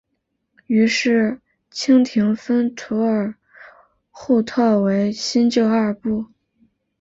[0.65, 1.39] 于是
[1.69, 3.35] 清廷分土尔
[4.11, 6.25] 扈特为新旧二部。